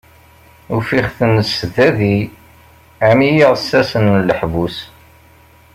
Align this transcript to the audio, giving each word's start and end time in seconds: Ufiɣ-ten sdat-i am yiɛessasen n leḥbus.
Ufiɣ-ten 0.75 1.33
sdat-i 1.49 2.17
am 3.09 3.19
yiɛessasen 3.33 4.05
n 4.15 4.23
leḥbus. 4.27 4.77